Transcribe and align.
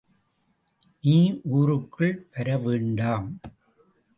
நீ 1.03 1.17
ஊருக்குள் 1.49 2.27
வரவேண்டாம். 2.35 3.29